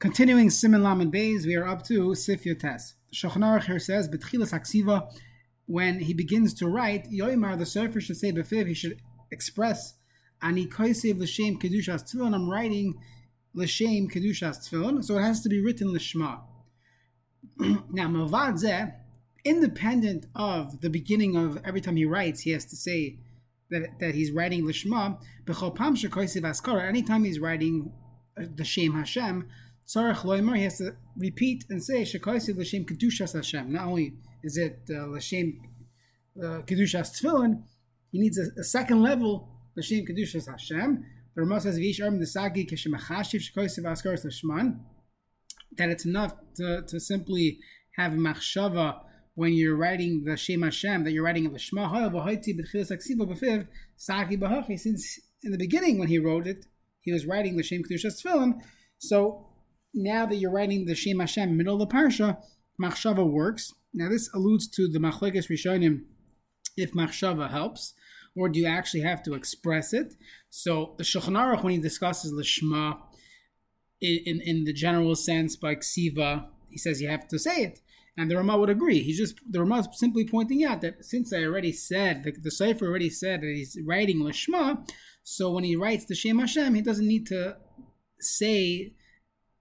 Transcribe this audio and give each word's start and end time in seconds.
Continuing 0.00 0.46
Siman 0.46 0.84
Lamed 0.84 1.10
Bays, 1.10 1.44
we 1.44 1.56
are 1.56 1.66
up 1.66 1.82
to 1.82 2.14
Sif 2.14 2.44
Yotes. 2.44 2.94
Shulchan 3.12 3.42
Aruch 3.42 3.64
here 3.64 3.80
says, 3.80 4.08
"Betchilas 4.08 4.52
Aksiva." 4.52 5.12
When 5.66 5.98
he 5.98 6.14
begins 6.14 6.54
to 6.54 6.68
write, 6.68 7.10
Yoimar 7.10 7.58
the 7.58 7.64
sofer 7.64 8.00
should 8.00 8.16
say 8.16 8.30
befiv. 8.30 8.68
He 8.68 8.74
should 8.74 9.02
express 9.32 9.94
ani 10.40 10.68
koisev 10.68 11.18
l'shem 11.18 11.58
kedushas 11.58 12.04
tefillin. 12.04 12.32
I'm 12.32 12.48
writing 12.48 12.94
l'shem 13.54 14.08
kedushas 14.08 14.58
tefillin, 14.58 15.04
so 15.04 15.18
it 15.18 15.22
has 15.22 15.40
to 15.40 15.48
be 15.48 15.60
written 15.60 15.92
l'shma. 15.92 16.42
now, 17.58 18.06
mavad 18.06 18.54
zeh, 18.62 18.94
independent 19.44 20.26
of 20.36 20.80
the 20.80 20.90
beginning 20.90 21.34
of 21.34 21.58
every 21.64 21.80
time 21.80 21.96
he 21.96 22.04
writes, 22.04 22.42
he 22.42 22.52
has 22.52 22.64
to 22.66 22.76
say 22.76 23.18
that, 23.70 23.98
that 23.98 24.14
he's 24.14 24.30
writing 24.30 24.64
l'shma. 24.64 25.20
B'chol 25.44 25.74
pam 25.74 25.96
shekoisev 25.96 26.42
askara. 26.42 26.84
Anytime 26.84 27.24
he's 27.24 27.40
writing 27.40 27.90
uh, 28.40 28.44
the 28.54 28.64
Shem 28.64 28.92
Hashem, 28.92 29.48
Sarach 29.88 30.22
Loimer, 30.22 30.56
he 30.56 30.64
has 30.64 30.78
to 30.78 30.94
repeat 31.16 31.64
and 31.70 31.82
say 31.82 32.02
Shekoisiv 32.02 32.58
L'Shem 32.58 32.84
Kedushas 32.84 33.32
Hashem. 33.32 33.72
Not 33.72 33.86
only 33.86 34.14
is 34.42 34.58
it 34.58 34.80
uh, 34.90 35.06
L'Shem 35.06 35.58
uh, 36.38 36.60
Kedushas 36.66 37.18
Tefillin, 37.18 37.62
he 38.12 38.20
needs 38.20 38.38
a, 38.38 38.60
a 38.60 38.64
second 38.64 39.02
level 39.02 39.48
L'Shem 39.76 40.04
Kedushas 40.04 40.46
Hashem. 40.50 41.04
The 41.34 41.42
Ramah 41.42 41.62
says 41.62 41.78
Vish 41.78 42.00
Arm 42.00 42.20
Desagi 42.20 42.68
Keshemachashiv 42.70 43.40
Shekoisiv 43.40 43.84
Askaras 43.84 44.24
L'Shman 44.24 44.80
that 45.76 45.88
it's 45.88 46.04
enough 46.04 46.34
to, 46.56 46.82
to 46.82 47.00
simply 47.00 47.58
have 47.96 48.12
machshava 48.12 49.00
when 49.34 49.52
you're 49.52 49.76
writing 49.76 50.24
the 50.24 50.36
Shem 50.36 50.62
Hashem, 50.62 51.04
that 51.04 51.12
you're 51.12 51.24
writing 51.24 51.52
the 51.52 51.58
Shema 51.58 51.88
Since 52.18 53.10
in 55.44 55.52
the 55.52 55.58
beginning 55.58 55.98
when 55.98 56.08
he 56.08 56.18
wrote 56.18 56.48
it, 56.48 56.66
he 57.00 57.12
was 57.12 57.24
writing 57.24 57.56
the 57.56 57.62
Kedushas 57.62 58.20
Tefillin, 58.20 58.60
so 58.98 59.47
now 59.98 60.26
that 60.26 60.36
you're 60.36 60.50
writing 60.50 60.86
the 60.86 60.94
Shem 60.94 61.20
Hashem 61.20 61.56
middle 61.56 61.80
of 61.80 61.88
the 61.88 61.94
parsha, 61.94 62.38
machshava 62.80 63.28
works. 63.28 63.74
Now 63.92 64.08
this 64.08 64.30
alludes 64.34 64.68
to 64.70 64.88
the 64.88 64.98
machlekes 64.98 65.48
rishonim 65.48 66.02
if 66.76 66.92
machshava 66.92 67.50
helps, 67.50 67.94
or 68.36 68.48
do 68.48 68.60
you 68.60 68.66
actually 68.66 69.00
have 69.00 69.22
to 69.24 69.34
express 69.34 69.92
it? 69.92 70.14
So 70.50 70.94
the 70.98 71.04
Shulchan 71.04 71.36
Aruch 71.36 71.62
when 71.64 71.72
he 71.72 71.78
discusses 71.80 72.32
lishma 72.32 72.98
in, 74.00 74.20
in, 74.24 74.40
in 74.42 74.64
the 74.64 74.72
general 74.72 75.16
sense 75.16 75.56
by 75.56 75.74
ksiva, 75.74 76.46
he 76.70 76.78
says 76.78 77.00
you 77.00 77.08
have 77.08 77.26
to 77.28 77.38
say 77.38 77.62
it. 77.62 77.80
And 78.16 78.30
the 78.30 78.36
Rama 78.36 78.58
would 78.58 78.70
agree. 78.70 79.02
He's 79.02 79.18
just 79.18 79.36
the 79.48 79.60
Rama 79.60 79.80
is 79.80 79.88
simply 79.92 80.26
pointing 80.26 80.64
out 80.64 80.80
that 80.82 81.04
since 81.04 81.32
I 81.32 81.44
already 81.44 81.72
said 81.72 82.24
the, 82.24 82.32
the 82.32 82.78
already 82.82 83.10
said 83.10 83.40
that 83.40 83.52
he's 83.54 83.78
writing 83.84 84.18
lishma, 84.18 84.88
so 85.24 85.50
when 85.50 85.64
he 85.64 85.76
writes 85.76 86.04
the 86.06 86.14
Shem 86.14 86.38
Hashem, 86.38 86.74
he 86.74 86.82
doesn't 86.82 87.06
need 87.06 87.26
to 87.26 87.56
say 88.20 88.94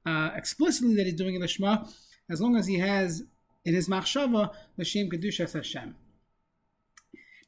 uh, 0.08 0.32
explicitly 0.36 0.96
that 0.96 1.06
he's 1.06 1.16
doing 1.16 1.36
it 1.36 1.50
Shema, 1.50 1.86
as 2.30 2.40
long 2.40 2.56
as 2.56 2.68
he 2.68 2.80
has 2.80 3.24
in 3.66 3.74
his 3.76 3.90
machshava 3.90 4.52
the 4.78 4.86
Shem 4.86 5.10
Kedushas 5.10 5.54
Hashem. 5.54 5.96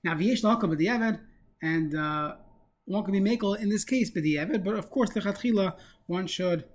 Now, 0.03 0.15
v'yesh 0.15 0.43
l'hakam 0.43 0.69
b'di'avad, 0.73 1.19
and 1.61 1.95
uh, 1.95 2.35
one 2.85 3.03
can 3.05 3.13
be 3.13 3.21
makel 3.21 3.57
in 3.57 3.69
this 3.69 3.85
case 3.85 4.11
b'di'avad, 4.11 4.63
but 4.65 4.75
of 4.75 4.89
course, 4.89 5.11
lechatchila, 5.11 5.75
one 6.07 6.27
should 6.27 6.65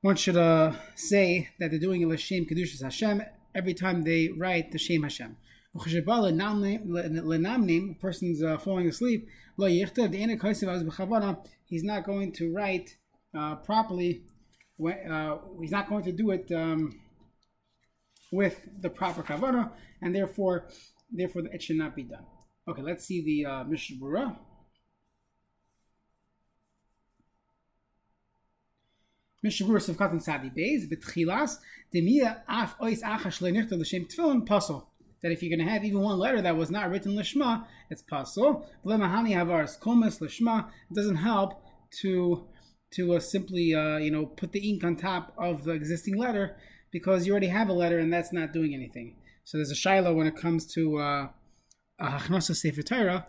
one 0.00 0.14
should 0.14 0.36
uh, 0.36 0.72
say 0.94 1.48
that 1.58 1.70
they're 1.70 1.80
doing 1.80 2.02
it 2.02 2.06
l'shem 2.06 2.46
Kedushas 2.46 2.82
Hashem 2.82 3.20
every 3.54 3.74
time 3.74 4.04
they 4.04 4.28
write 4.36 4.70
the 4.70 4.78
Shem 4.78 5.02
Hashem. 5.02 5.36
A 5.74 5.78
person's 8.00 8.42
uh, 8.42 8.58
falling 8.58 8.88
asleep, 8.88 9.28
he's 11.66 11.84
not 11.84 12.04
going 12.04 12.32
to 12.32 12.52
write 12.54 12.96
uh, 13.36 13.56
properly 13.56 14.22
uh, 14.86 15.38
he's 15.60 15.70
not 15.70 15.88
going 15.88 16.04
to 16.04 16.12
do 16.12 16.30
it 16.30 16.50
um, 16.52 17.00
with 18.30 18.60
the 18.80 18.90
proper 18.90 19.22
kavana, 19.22 19.70
and 20.02 20.14
therefore, 20.14 20.68
therefore 21.10 21.42
it 21.52 21.62
should 21.62 21.76
not 21.76 21.96
be 21.96 22.04
done. 22.04 22.24
Okay, 22.68 22.82
let's 22.82 23.04
see 23.04 23.24
the 23.24 23.50
uh, 23.50 23.64
Mishnah 23.64 23.96
Berurah. 23.96 24.36
Mishnah 29.42 29.66
Berurah 29.66 29.94
Sivkat 29.94 30.22
Sadi 30.22 30.50
Beis 30.50 30.90
B'tchilas 30.90 31.58
Demia 31.94 32.42
Af 32.48 32.76
Ois 32.80 33.02
Achash 33.02 33.40
Leinichta 33.40 33.78
L'Shem 33.78 34.04
Tefillin 34.04 34.46
Pasul. 34.46 34.86
That 35.22 35.32
if 35.32 35.42
you're 35.42 35.56
going 35.56 35.66
to 35.66 35.72
have 35.72 35.84
even 35.84 36.00
one 36.00 36.18
letter 36.18 36.42
that 36.42 36.56
was 36.56 36.70
not 36.70 36.90
written 36.90 37.16
Lishma, 37.16 37.64
it's 37.90 38.02
Pasul. 38.02 38.66
V'lemahani 38.84 39.30
Havaras 39.30 39.78
Komas 39.80 40.20
Lishma. 40.20 40.68
It 40.90 40.94
doesn't 40.94 41.16
help 41.16 41.62
to 42.00 42.46
to 42.92 43.14
uh, 43.14 43.20
simply 43.20 43.74
uh, 43.74 43.98
you 43.98 44.10
know 44.10 44.26
put 44.26 44.52
the 44.52 44.68
ink 44.68 44.84
on 44.84 44.96
top 44.96 45.32
of 45.38 45.64
the 45.64 45.72
existing 45.72 46.16
letter 46.16 46.56
because 46.90 47.26
you 47.26 47.32
already 47.32 47.48
have 47.48 47.68
a 47.68 47.72
letter 47.72 47.98
and 47.98 48.12
that's 48.12 48.32
not 48.32 48.52
doing 48.52 48.74
anything. 48.74 49.16
So 49.44 49.58
there's 49.58 49.70
a 49.70 49.76
shiloh 49.76 50.14
when 50.14 50.26
it 50.26 50.36
comes 50.36 50.66
to 50.74 50.98
uh, 50.98 51.28
a 51.98 52.06
Hachnasa 52.06 52.54
Sefer 52.56 52.82
Torah 52.82 53.26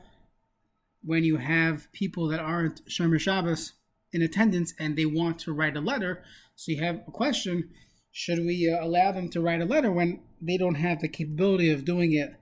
when 1.02 1.24
you 1.24 1.38
have 1.38 1.92
people 1.94 2.28
that 2.28 2.40
aren't 2.40 2.86
Shomer 2.86 3.20
Shabbos 3.20 3.74
in 4.12 4.22
attendance 4.22 4.74
and 4.80 4.98
they 4.98 5.06
want 5.06 5.40
to 5.40 5.54
write 5.54 5.78
a 5.78 5.82
letter. 5.82 6.24
So 6.56 6.72
you 6.72 6.84
have 6.84 7.02
a 7.08 7.12
question: 7.12 7.70
Should 8.12 8.40
we 8.40 8.70
uh, 8.70 8.84
allow 8.84 9.12
them 9.12 9.30
to 9.30 9.42
write 9.42 9.62
a 9.62 9.66
letter 9.66 9.92
when 9.92 10.22
they 10.42 10.58
don't 10.58 10.76
have 10.76 11.00
the 11.00 11.08
capability 11.08 11.70
of 11.72 11.86
doing 11.86 12.14
it 12.14 12.36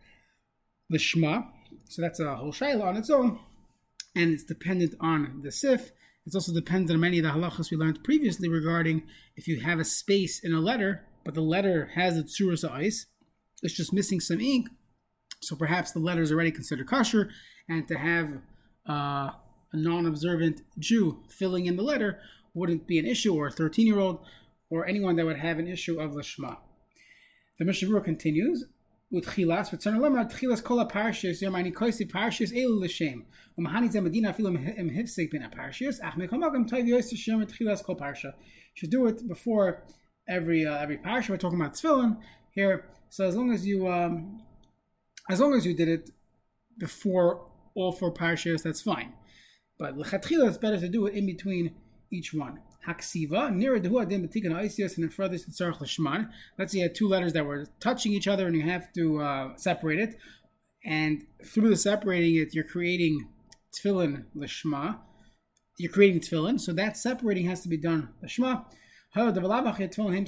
the 0.90 1.00
Shema? 1.00 1.42
So 1.90 2.02
that's 2.02 2.20
a 2.20 2.36
whole 2.36 2.52
shiloh 2.52 2.86
on 2.86 2.98
its 2.98 3.10
own, 3.10 3.40
and 4.16 4.34
it's 4.34 4.44
dependent 4.44 4.96
on 5.00 5.42
the 5.44 5.52
Sif 5.52 5.92
it's 6.28 6.36
also 6.36 6.52
dependent 6.52 6.92
on 6.92 7.00
many 7.00 7.20
of 7.20 7.24
the 7.24 7.32
halachas 7.32 7.72
we 7.72 7.78
learned 7.78 8.04
previously 8.04 8.50
regarding 8.50 9.04
if 9.38 9.48
you 9.48 9.62
have 9.62 9.80
a 9.80 9.86
space 9.86 10.44
in 10.44 10.54
a 10.54 10.60
letter, 10.60 11.06
but 11.24 11.34
the 11.34 11.42
letter 11.42 11.92
has 11.96 12.16
the 12.16 12.24
tsuras 12.24 12.70
ice, 12.70 13.06
it's 13.64 13.74
just 13.74 13.94
missing 13.94 14.20
some 14.20 14.42
ink. 14.42 14.68
So 15.40 15.56
perhaps 15.56 15.94
the 15.94 16.00
letter 16.00 16.22
is 16.22 16.30
already 16.30 16.52
considered 16.52 16.86
kosher, 16.86 17.30
and 17.70 17.88
to 17.88 17.98
have 17.98 18.40
uh, 18.90 19.32
a 19.72 19.78
non-observant 19.78 20.64
Jew 20.78 21.24
filling 21.30 21.66
in 21.66 21.78
the 21.78 21.84
letter 21.84 22.20
wouldn't 22.54 22.88
be 22.88 23.00
an 23.00 23.06
issue, 23.06 23.34
or 23.34 23.48
a 23.48 23.52
13-year-old, 23.52 24.20
or 24.70 24.86
anyone 24.86 25.16
that 25.16 25.26
would 25.26 25.40
have 25.40 25.60
an 25.60 25.68
issue 25.68 25.98
of 25.98 26.14
the 26.14 26.24
Shema. 26.24 26.56
The 27.58 27.64
Mishnah 27.64 28.02
continues, 28.02 28.66
ותחילס, 29.17 29.75
וצריך 29.75 29.97
לומר 29.97 30.25
תחילס 30.25 30.61
כל 30.61 30.81
הפרשיוס, 30.81 31.43
יום 31.43 31.57
אני 31.57 31.75
כויסי 31.75 32.09
פרשיוס 32.09 32.53
אלו 32.53 32.83
לשם. 32.83 33.21
ומהני 33.59 33.89
זה 33.89 34.01
מדינה 34.01 34.31
אפילו 34.31 34.49
עם 34.77 34.91
הפסק 35.01 35.33
בין 35.33 35.43
הפרשיוס, 35.43 36.01
אך 36.01 36.17
מכל 36.17 36.37
מקום 36.37 36.67
טוב 36.69 36.79
יוסי 36.79 37.17
שם 37.17 37.45
תחילס 37.45 37.83
כל 37.83 37.95
פרשה. 37.99 38.29
Should 38.75 38.91
do 38.91 39.07
it 39.07 39.29
before 39.29 39.83
every 40.29 40.65
uh, 40.65 40.85
every 40.85 40.97
parsha. 40.97 41.29
We're 41.31 41.43
talking 41.45 41.61
about 41.61 41.75
tefillin 41.75 42.17
here. 42.59 42.77
So 43.11 43.21
as 43.31 43.37
long 43.37 43.51
as 43.57 43.67
you 43.67 43.79
um, 43.97 44.13
as 45.33 45.39
long 45.43 45.53
as 45.59 45.63
you 45.67 45.75
did 45.83 45.89
it 45.97 46.05
before 46.79 47.29
all 47.75 47.93
four 47.93 48.13
parshas, 48.15 48.63
that's 48.63 48.83
fine. 48.93 49.13
But 49.79 49.91
lechatchila, 50.01 50.49
it's 50.49 50.63
better 50.67 50.81
to 50.85 50.89
do 50.97 51.01
it 51.07 51.13
in 51.19 51.27
between 51.27 51.65
each 52.11 52.31
one 52.33 52.55
haksiva 52.88 53.54
near 53.54 53.80
dehu 53.80 54.04
adim 54.04 54.28
betikan 54.28 54.54
oisius 54.54 54.96
and 54.96 55.04
then 55.04 55.10
further 55.10 55.38
to 55.38 55.52
tzarich. 55.52 56.30
Let's 56.58 56.72
say 56.72 56.80
you 56.80 56.84
had 56.84 56.96
two 56.96 57.08
letters 57.08 57.34
that 57.34 57.46
were 57.46 57.66
touching 57.80 58.14
each 58.14 58.28
other 58.28 58.48
and 58.48 58.56
you 58.56 58.64
have 58.64 58.92
to 58.94 59.22
uh, 59.22 59.56
separate 59.58 60.00
it, 60.00 60.18
and 60.86 61.24
through 61.46 61.70
the 61.70 61.76
separating 61.76 62.36
it, 62.36 62.54
you're 62.54 62.64
creating 62.64 63.28
tefillin 63.76 64.26
lishma. 64.36 65.00
You're 65.78 65.92
creating 65.92 66.22
tefillin, 66.22 66.60
so 66.60 66.74
that 66.74 66.98
separating 66.98 67.46
has 67.48 67.62
to 67.62 67.70
be 67.70 67.78
done 67.78 68.10
lishma. 68.24 68.66
The 69.14 69.22
tefillin 69.22 70.26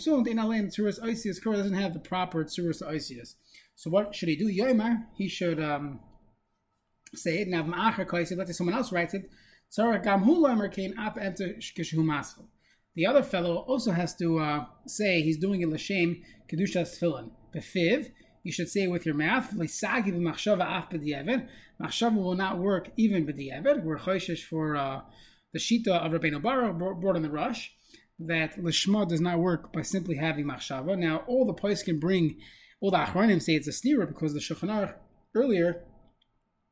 doesn't 1.58 1.74
have 1.74 1.94
the 1.94 2.00
proper 2.00 2.44
tzuras 2.44 2.82
oisius. 2.82 3.36
So 3.76 3.90
what 3.90 4.16
should 4.16 4.30
he 4.30 4.36
do? 4.36 4.48
Yoimar, 4.48 5.06
he 5.16 5.28
should 5.28 5.60
um, 5.62 6.00
say 7.14 7.40
it. 7.40 7.48
Now, 7.48 7.64
let's 7.66 8.28
say 8.28 8.54
someone 8.54 8.76
else 8.76 8.92
writes 8.92 9.14
it. 9.14 9.30
The 12.96 13.06
other 13.08 13.24
fellow 13.24 13.58
also 13.58 13.92
has 13.92 14.16
to 14.16 14.40
uh, 14.40 14.66
say 14.88 15.22
he's 15.22 15.38
doing 15.38 15.62
it 15.62 15.70
l'shem 15.70 16.24
kedushas 16.52 16.98
tefillin. 17.00 17.30
Befiv, 17.54 18.12
you 18.44 18.52
should 18.52 18.70
say 18.70 18.84
it 18.84 18.92
with 18.92 19.06
your 19.06 19.16
mouth. 19.16 19.54
L'sagi 19.54 20.12
b'machshava 20.12 20.62
af 20.62 20.90
b'di'evet. 20.90 21.48
Machshava 21.82 22.16
will 22.16 22.36
not 22.36 22.58
work 22.58 22.90
even 22.98 23.28
b'di'evet. 23.28 23.84
We're 23.84 24.00
choishish 24.00 24.44
for 24.44 24.76
uh, 24.76 25.02
the 25.54 25.60
shita 25.60 25.88
of 25.90 26.12
Rabbeinu 26.12 26.42
Bara 26.42 26.74
brought 26.74 27.16
in 27.16 27.22
the 27.22 27.30
rush 27.30 27.72
that 28.20 28.58
lishma 28.58 29.08
does 29.08 29.22
not 29.22 29.40
work 29.40 29.72
by 29.72 29.82
simply 29.82 30.16
having 30.18 30.46
machshava. 30.46 30.98
Now, 30.98 31.24
all 31.28 31.46
the 31.46 31.54
place 31.54 31.84
can 31.84 32.00
bring, 32.00 32.38
all 32.82 32.92
the 32.92 32.98
achronim 32.98 33.42
say 33.42 33.54
it's 33.54 33.68
a 33.68 33.72
stira 33.72 34.08
because 34.08 34.34
the 34.34 34.40
Shulchan 34.40 34.94
earlier, 35.36 35.84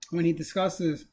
when 0.09 0.25
he 0.25 0.33
discusses 0.33 1.05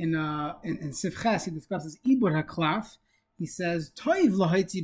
in 0.00 0.16
uh, 0.16 0.54
in, 0.64 0.76
in 0.78 0.90
Sifches, 0.90 1.44
he 1.44 1.50
discusses 1.50 1.98
Ibur 2.06 2.32
HaKlaf. 2.42 2.96
He 3.38 3.46
says, 3.46 3.90
Toiv 3.98 4.32
lahaitzi. 4.32 4.82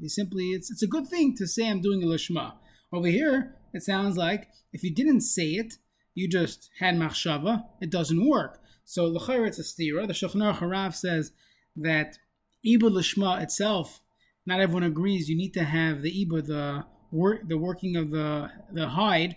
He 0.00 0.08
simply, 0.08 0.44
it's, 0.46 0.70
it's 0.70 0.82
a 0.82 0.86
good 0.86 1.06
thing 1.08 1.34
to 1.36 1.46
say 1.46 1.68
I'm 1.68 1.82
doing 1.82 2.02
a 2.02 2.06
lishma. 2.06 2.54
Over 2.90 3.08
here, 3.08 3.56
it 3.74 3.82
sounds 3.82 4.16
like 4.16 4.48
if 4.72 4.82
you 4.82 4.94
didn't 4.94 5.20
say 5.20 5.48
it, 5.62 5.74
you 6.14 6.28
just 6.28 6.70
had 6.78 6.94
machshava, 6.96 7.64
it 7.80 7.90
doesn't 7.90 8.26
work. 8.26 8.60
So 8.84 9.04
l'chayr 9.06 9.46
it's 9.46 9.58
a 9.58 9.62
stira. 9.62 10.06
The 10.06 10.14
Shulchan 10.14 10.42
Aruch 10.42 10.60
Harav 10.60 10.94
says 10.94 11.32
that 11.76 12.18
Ibur 12.66 12.90
lishma 12.90 13.42
itself 13.42 14.02
not 14.44 14.60
everyone 14.60 14.82
agrees 14.82 15.28
you 15.28 15.36
need 15.36 15.54
to 15.54 15.64
have 15.64 16.02
the 16.02 16.10
iba, 16.24 16.44
the 16.44 16.84
work, 17.12 17.48
the 17.48 17.58
working 17.58 17.96
of 17.96 18.10
the 18.10 18.50
the 18.72 18.88
hide. 18.88 19.36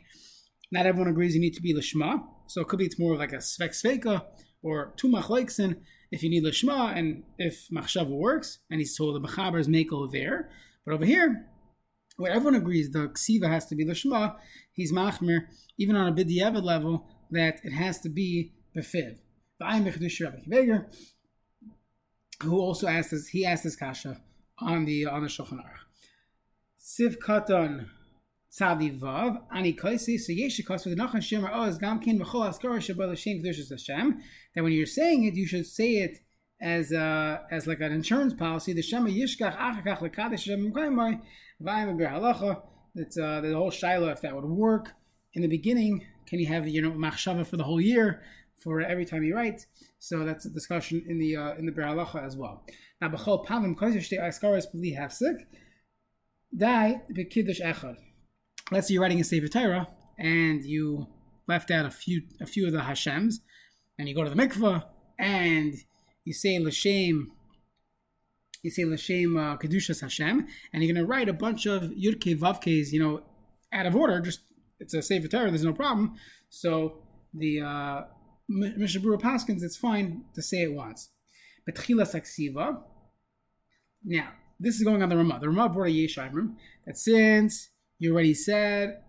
Not 0.71 0.85
everyone 0.87 1.09
agrees 1.09 1.35
you 1.35 1.41
need 1.41 1.53
to 1.53 1.61
be 1.61 1.73
lishma. 1.73 2.23
So 2.47 2.61
it 2.61 2.67
could 2.67 2.79
be 2.79 2.85
it's 2.85 2.99
more 2.99 3.15
like 3.15 3.33
a 3.33 3.37
svek 3.37 3.71
sveka 3.71 4.25
or 4.65 4.93
two 4.97 5.07
machleksin 5.07 5.77
if 6.11 6.23
you 6.23 6.29
need 6.29 6.43
lishma 6.43 6.97
and 6.97 7.23
if 7.37 7.67
machshava 7.71 8.09
works. 8.09 8.59
And 8.69 8.79
he's 8.79 8.97
told 8.97 9.15
the 9.15 9.27
mechaber 9.27 9.59
is 9.59 9.67
mako 9.67 10.07
there. 10.07 10.49
But 10.85 10.95
over 10.95 11.05
here, 11.05 11.45
where 12.17 12.31
everyone 12.31 12.55
agrees 12.55 12.91
the 12.91 13.09
ksiva 13.09 13.47
has 13.47 13.67
to 13.67 13.75
be 13.75 13.85
lishma, 13.85 14.35
he's 14.73 14.91
machmir 14.91 15.47
even 15.77 15.95
on 15.95 16.07
a 16.07 16.15
bidiyavad 16.15 16.63
level 16.63 17.07
that 17.31 17.59
it 17.63 17.71
has 17.71 17.99
to 18.01 18.09
be 18.09 18.53
befiv. 18.75 19.17
The 19.59 20.85
who 22.43 22.59
also 22.59 22.87
asked 22.87 23.11
this? 23.11 23.27
He 23.27 23.45
asked 23.45 23.63
this 23.63 23.75
kasha 23.75 24.21
on 24.59 24.85
the 24.85 25.05
on 25.05 25.21
the 25.21 25.27
Shulchan 25.27 25.59
Aruch. 25.59 25.85
Siv 26.81 27.17
Katan 27.17 27.87
Tzadi 28.57 28.99
Vav 28.99 29.41
Ani 29.51 29.73
Kaisi 29.73 30.19
So 30.19 30.31
Yesh 30.31 30.61
Kos 30.65 30.85
with 30.85 30.97
Nachan 30.97 31.15
Shemar 31.15 31.51
Oz 31.51 31.77
Gamkin 31.77 32.19
V'Chol 32.19 32.49
Askar 32.49 32.69
Shabbat 32.77 33.09
Hashem 33.09 33.43
Kedushas 33.43 33.69
Hashem. 33.69 34.21
That 34.53 34.63
when 34.63 34.71
you're 34.71 34.85
saying 34.85 35.25
it, 35.25 35.35
you 35.35 35.45
should 35.45 35.65
say 35.65 35.95
it 35.97 36.19
as 36.61 36.93
uh, 36.93 37.39
as 37.51 37.67
like 37.67 37.81
an 37.81 37.91
insurance 37.91 38.33
policy. 38.33 38.73
The 38.73 38.81
Shema 38.81 39.09
Yishkach 39.09 39.57
Achakach 39.57 39.99
Lekadesh 39.99 40.39
Shem 40.39 40.71
Kaimai 40.71 41.21
Vayim 41.61 41.97
Ber 41.97 42.07
Halacha. 42.07 42.61
That's 42.93 43.17
uh, 43.17 43.41
the 43.41 43.53
whole 43.53 43.71
shiloh 43.71 44.09
if 44.09 44.21
that 44.21 44.33
would 44.33 44.45
work 44.45 44.93
in 45.33 45.41
the 45.41 45.49
beginning. 45.49 46.05
Can 46.25 46.39
you 46.39 46.47
have 46.47 46.67
you 46.67 46.81
know 46.81 46.91
machshava 46.91 47.45
for 47.45 47.57
the 47.57 47.63
whole 47.63 47.81
year? 47.81 48.21
for 48.57 48.81
every 48.81 49.05
time 49.05 49.23
you 49.23 49.35
write. 49.35 49.65
So 49.99 50.23
that's 50.23 50.45
a 50.45 50.49
discussion 50.49 51.03
in 51.07 51.19
the 51.19 51.35
uh, 51.35 51.55
in 51.55 51.65
the 51.65 51.71
Biur 51.71 51.85
Halacha 51.85 52.25
as 52.25 52.35
well. 52.35 52.63
Now, 53.01 53.09
b'chol 53.09 53.45
pavim 53.45 53.75
kodesh 53.75 54.11
askaras 54.11 54.65
b'li 54.73 54.97
hafsik, 54.97 55.45
die 56.55 57.01
b'kiddush 57.11 57.61
echad. 57.61 57.97
Let's 58.71 58.87
say 58.87 58.95
you're 58.95 59.03
writing 59.03 59.21
a 59.21 59.23
Sefer 59.23 59.47
Torah 59.47 59.87
and 60.17 60.63
you 60.65 61.07
left 61.47 61.69
out 61.69 61.85
a 61.85 61.91
few 61.91 62.23
a 62.41 62.45
few 62.45 62.65
of 62.65 62.73
the 62.73 62.79
Hashems, 62.79 63.35
and 63.99 64.09
you 64.09 64.15
go 64.15 64.23
to 64.23 64.29
the 64.29 64.35
mikvah 64.35 64.85
and 65.19 65.75
you 66.23 66.33
say 66.33 66.59
l'shem. 66.59 67.31
You 68.63 68.71
say 68.71 68.85
l'shem 68.85 69.37
uh, 69.37 69.57
kedushas 69.57 70.01
Hashem, 70.01 70.47
and 70.73 70.83
you're 70.83 70.91
going 70.91 71.05
to 71.05 71.07
write 71.07 71.29
a 71.29 71.33
bunch 71.33 71.67
of 71.67 71.83
yudke 71.83 72.37
vavkes, 72.37 72.91
you 72.91 72.99
know, 72.99 73.21
out 73.71 73.85
of 73.85 73.95
order. 73.95 74.19
Just 74.19 74.41
it's 74.79 74.93
a 74.93 75.01
Sefer 75.01 75.27
Torah. 75.27 75.51
There's 75.51 75.63
no 75.63 75.73
problem. 75.73 76.15
So 76.49 77.03
the 77.33 77.61
uh, 77.61 78.01
Mishnah 78.49 79.01
Berurah 79.01 79.21
Paskins, 79.21 79.61
it's 79.61 79.77
fine 79.77 80.25
to 80.33 80.41
say 80.41 80.63
it 80.63 80.73
once. 80.73 81.09
But 81.65 81.75
Saksiva. 81.75 82.81
Now, 84.03 84.29
this 84.59 84.75
is 84.75 84.83
going 84.83 85.01
on 85.01 85.09
the 85.09 85.17
Ramah. 85.17 85.39
The 85.39 85.49
Ramah 85.49 85.69
brought 85.69 85.87
a 85.87 85.91
Yeshayim 85.91 86.55
that 86.85 86.97
since 86.97 87.69
you 87.99 88.13
already 88.13 88.33
said 88.33 89.01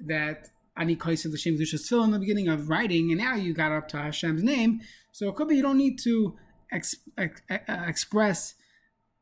that 0.00 0.48
Ani 0.76 0.96
Kaisa 0.96 1.28
L'Shem 1.28 1.56
Kedusha 1.56 1.78
still 1.78 2.04
in 2.04 2.10
the 2.10 2.18
beginning 2.18 2.48
of 2.48 2.68
writing, 2.68 3.10
and 3.10 3.20
now 3.20 3.34
you 3.34 3.52
got 3.52 3.72
up 3.72 3.88
to 3.88 3.98
Hashem's 3.98 4.42
name, 4.42 4.80
so 5.12 5.28
it 5.28 5.36
could 5.36 5.48
be 5.48 5.56
you 5.56 5.62
don't 5.62 5.76
need 5.76 5.98
to 6.00 6.36
ex- 6.72 6.96
ex- 7.18 7.42
express 7.68 8.54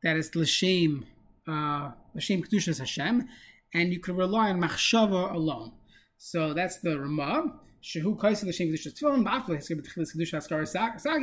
that 0.03 0.15
it's 0.15 0.33
L'Shem, 0.35 1.05
uh, 1.47 1.91
L'Shem 2.15 2.41
Kedusha 2.43 2.77
Hashem, 2.77 3.27
and 3.73 3.91
you 3.91 3.99
could 3.99 4.15
rely 4.17 4.49
on 4.49 4.61
Machshava 4.61 5.33
alone. 5.33 5.73
So 6.17 6.53
that's 6.53 6.77
the 6.77 6.99
Ramah. 6.99 7.59
Shehu 7.83 8.17
Kaisa 8.17 8.45
L'Shem 8.45 8.69
Kedusha 8.69 8.93
Tefillin. 8.93 9.25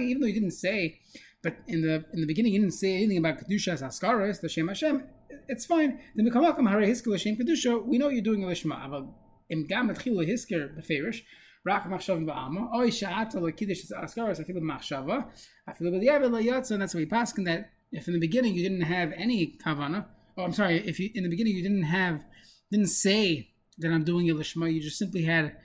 Even 0.01 0.21
though 0.21 0.27
you 0.27 0.35
didn't 0.35 0.51
say, 0.53 0.99
but 1.43 1.57
in 1.69 1.83
the 1.83 2.05
in 2.13 2.21
the 2.21 2.27
beginning 2.27 2.53
you 2.53 2.61
didn't 2.61 2.75
say 2.75 2.97
anything 2.97 3.19
about 3.19 3.39
Kedusha 3.39 3.81
Askaras, 3.81 4.41
the 4.41 4.49
Shem 4.49 4.69
Hashem. 4.69 5.05
It's 5.49 5.67
fine. 5.67 6.01
Then 6.15 6.29
Mikamakam 6.29 6.69
Hare 6.69 6.83
Hisker 6.83 7.09
L'Shem 7.09 7.37
Kedusha. 7.37 7.85
We 7.85 7.99
know 7.99 8.09
you're 8.09 8.23
doing 8.23 8.45
a 8.45 8.47
Lishma. 8.47 8.91
But 8.91 9.07
Im 9.51 9.67
Gam 9.67 9.89
Etchilu 9.89 10.27
Hisker 10.27 10.77
B'Ferish. 10.79 11.23
Rak 11.65 11.85
Machshav 11.85 12.25
Ba'ama. 12.25 12.75
Oy 12.75 12.89
Sha'ata 12.89 13.41
L'Kiddush 13.41 13.93
Askaras. 13.93 14.41
Afilu 14.41 14.61
Machshava. 14.61 15.27
Afilu 15.69 15.93
B'Diavad 15.93 16.31
L'Yatza. 16.31 16.73
And 16.73 16.83
that's 16.83 16.95
why 16.95 17.01
we 17.01 17.07
pass 17.07 17.33
that 17.33 17.71
if 17.93 18.07
in 18.09 18.15
the 18.15 18.21
beginning 18.21 18.55
you 18.55 18.63
didn't 18.63 18.83
have 18.83 19.13
any 19.17 19.57
kavana. 19.65 20.07
Oh, 20.37 20.43
I'm 20.45 20.53
sorry. 20.53 20.87
If 20.87 20.99
you 21.01 21.11
in 21.15 21.23
the 21.23 21.31
beginning 21.31 21.57
you 21.57 21.63
didn't 21.63 21.85
have 21.85 22.23
didn't 22.71 22.89
say 22.89 23.51
that 23.79 23.91
I'm 23.91 24.05
doing 24.05 24.31
a 24.31 24.35
lishma, 24.35 24.73
you 24.73 24.81
just 24.81 24.99
simply 24.99 25.25
had 25.25 25.57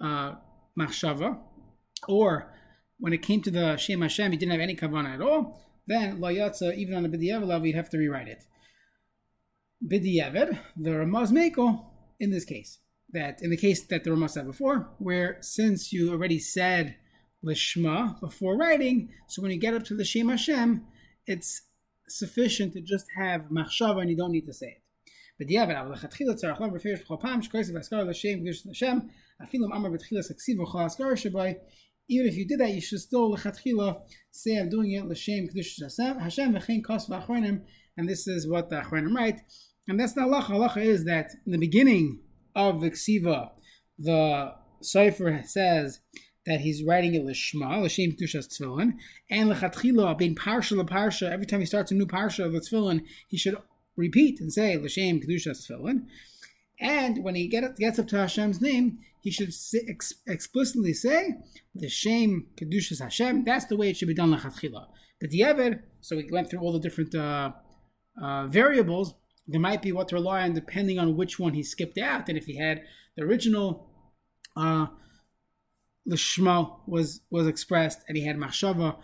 uh, 0.00 0.34
machshava, 0.78 1.38
or 2.08 2.52
when 2.98 3.12
it 3.12 3.22
came 3.22 3.42
to 3.42 3.50
the 3.50 3.76
Shem 3.76 4.02
Hashem, 4.02 4.32
he 4.32 4.38
didn't 4.38 4.52
have 4.52 4.60
any 4.60 4.74
kavanah 4.74 5.14
at 5.14 5.20
all, 5.20 5.60
then 5.86 6.20
lo 6.20 6.32
yatsa, 6.32 6.76
even 6.76 6.94
on 6.94 7.02
the 7.02 7.08
b'diavad 7.08 7.46
level, 7.46 7.66
you'd 7.66 7.76
have 7.76 7.90
to 7.90 7.98
rewrite 7.98 8.28
it 8.28 8.44
B'diavad, 9.85 10.59
the 10.77 10.91
Ramaz 10.91 11.31
Meko, 11.31 11.85
in 12.19 12.31
this 12.31 12.45
case, 12.45 12.79
that 13.11 13.41
in 13.41 13.49
the 13.49 13.57
case 13.57 13.83
that 13.87 14.03
the 14.03 14.11
Ramaz 14.11 14.31
said 14.31 14.45
before, 14.45 14.89
where 14.97 15.37
since 15.41 15.91
you 15.91 16.11
already 16.11 16.39
said 16.39 16.95
lishma 17.43 18.19
before 18.21 18.57
writing, 18.57 19.09
so 19.27 19.41
when 19.41 19.51
you 19.51 19.59
get 19.59 19.73
up 19.73 19.83
to 19.83 19.95
the 19.95 20.05
Shem 20.05 20.29
Hashem, 20.29 20.85
it's 21.27 21.63
sufficient 22.07 22.73
to 22.73 22.81
just 22.81 23.05
have 23.17 23.49
machshava 23.49 24.01
and 24.01 24.09
you 24.09 24.15
don't 24.15 24.31
need 24.31 24.45
to 24.45 24.53
say 24.53 24.67
it. 24.67 24.79
בדיעבד, 25.39 25.75
אבל 25.75 25.93
לכתחילה 25.93 26.33
צריך 26.33 26.61
לומר 26.61 26.73
בפירוש 26.73 27.01
בכל 27.01 27.15
פעם 27.21 27.41
שקוראים 27.41 27.75
והזכר 27.75 28.03
לשם 28.03 28.39
קדוש 28.39 28.67
השם, 28.67 28.97
אפילו 29.43 29.67
אם 29.67 29.73
אמר 29.73 29.89
בתחילה 29.89 30.21
סקסיב 30.23 30.59
וכל 30.59 30.81
הזכר 30.81 31.15
שבוי, 31.15 31.53
even 32.11 32.27
if 32.27 32.35
you 32.35 32.45
did 32.45 32.59
that, 32.59 32.73
you 32.73 32.81
should 32.81 32.99
still 32.99 33.35
lechatchila 33.35 34.01
say 34.31 34.57
I'm 34.57 34.69
doing 34.69 34.91
it 34.91 35.05
l'shem 35.05 35.47
kedusha 35.47 36.19
Hashem 36.19 36.53
v'chein 36.53 36.83
kos 36.83 37.07
v'achronim, 37.07 37.61
and 37.97 38.07
this 38.07 38.27
is 38.27 38.47
what 38.47 38.69
the 38.69 38.81
achronim 38.81 39.15
write, 39.15 39.41
and 39.88 39.98
that's 39.98 40.12
the 40.12 40.20
halacha. 40.20 40.50
Halacha 40.50 40.84
is 40.84 41.04
that 41.04 41.32
in 41.46 41.52
the 41.52 41.58
beginning 41.58 42.20
of 42.54 42.80
the 42.80 42.90
ksiva, 42.90 43.50
the 43.98 44.54
cipher 44.80 45.42
says 45.44 46.00
that 46.46 46.60
he's 46.60 46.84
writing 46.84 47.14
it 47.14 47.24
l'shma 47.24 47.82
l'shem 47.82 48.12
kedushas 48.12 48.46
tefillin, 48.46 48.92
and 49.30 49.50
lechatchila 49.50 50.16
being 50.16 50.34
parsha 50.34 50.88
parsha. 50.88 51.30
Every 51.30 51.46
time 51.46 51.60
he 51.60 51.66
starts 51.66 51.90
a 51.90 51.94
new 51.94 52.06
parsha 52.06 52.44
of 52.44 52.52
the 52.52 52.60
tefillin, 52.60 53.02
he 53.26 53.36
should 53.36 53.56
repeat 53.98 54.40
and 54.40 54.50
say 54.50 54.76
L'Shem 54.76 55.20
Kedushas 55.20 55.66
Tefillin. 55.66 56.06
And 56.80 57.24
when 57.24 57.34
he 57.34 57.48
get, 57.48 57.76
gets 57.76 57.98
up 57.98 58.06
to 58.08 58.16
Hashem's 58.16 58.60
name, 58.60 59.00
he 59.20 59.30
should 59.30 59.52
ex, 59.88 60.14
explicitly 60.26 60.94
say 60.94 61.34
the 61.74 61.86
L'Shem 61.86 62.46
Kedushas 62.56 63.02
Hashem. 63.02 63.44
That's 63.44 63.66
the 63.66 63.76
way 63.76 63.90
it 63.90 63.96
should 63.96 64.08
be 64.08 64.14
done 64.14 64.30
L'Chatchila. 64.30 64.86
But 65.20 65.30
the 65.30 65.42
Ever, 65.42 65.84
so 66.00 66.16
we 66.16 66.28
went 66.30 66.48
through 66.48 66.60
all 66.60 66.72
the 66.72 66.78
different 66.78 67.14
uh, 67.14 67.50
uh, 68.22 68.46
variables. 68.46 69.14
There 69.48 69.60
might 69.60 69.82
be 69.82 69.92
what 69.92 70.08
to 70.08 70.16
rely 70.16 70.42
on 70.42 70.54
depending 70.54 70.98
on 70.98 71.16
which 71.16 71.38
one 71.38 71.54
he 71.54 71.62
skipped 71.62 71.98
out. 71.98 72.28
And 72.28 72.38
if 72.38 72.46
he 72.46 72.58
had 72.58 72.82
the 73.16 73.24
original 73.24 73.90
uh, 74.56 74.86
Lishma 76.08 76.78
was 76.86 77.22
was 77.30 77.46
expressed 77.46 78.00
and 78.08 78.16
he 78.16 78.24
had 78.24 78.36
Machshava 78.36 78.98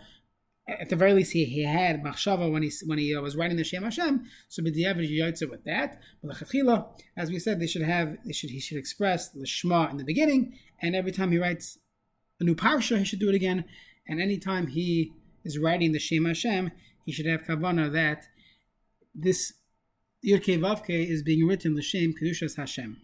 at 0.67 0.89
the 0.89 0.95
very 0.95 1.13
least, 1.13 1.31
he, 1.33 1.45
he 1.45 1.63
had 1.63 2.03
machshava 2.03 2.51
when 2.51 2.63
he 2.63 2.71
when 2.85 2.97
he 2.97 3.15
uh, 3.15 3.21
was 3.21 3.35
writing 3.35 3.57
the 3.57 3.63
Shem 3.63 3.83
Hashem. 3.83 4.25
So 4.49 4.63
b'diavad 4.63 5.07
yotze 5.07 5.49
with 5.49 5.63
that. 5.65 5.99
But 6.23 6.35
lechatchila, 6.35 6.87
as 7.15 7.29
we 7.29 7.39
said, 7.39 7.59
they 7.59 7.67
should 7.67 7.83
have 7.83 8.17
they 8.25 8.33
should 8.33 8.49
he 8.49 8.59
should 8.59 8.77
express 8.77 9.29
the 9.29 9.45
Shema 9.45 9.89
in 9.89 9.97
the 9.97 10.03
beginning, 10.03 10.57
and 10.81 10.95
every 10.95 11.11
time 11.11 11.31
he 11.31 11.37
writes 11.37 11.77
a 12.39 12.43
new 12.43 12.55
parsha, 12.55 12.97
he 12.97 13.05
should 13.05 13.19
do 13.19 13.29
it 13.29 13.35
again. 13.35 13.65
And 14.07 14.19
anytime 14.19 14.67
he 14.67 15.13
is 15.43 15.59
writing 15.59 15.91
the 15.91 15.99
Shem 15.99 16.25
Hashem, 16.25 16.71
he 17.05 17.11
should 17.11 17.27
have 17.27 17.43
kavana 17.43 17.91
that 17.93 18.25
this 19.13 19.53
Yirke 20.23 20.59
Vavke 20.59 21.07
is 21.07 21.23
being 21.23 21.47
written 21.47 21.75
L'Shem 21.75 22.13
Kedushas 22.13 22.57
Hashem. 22.57 22.97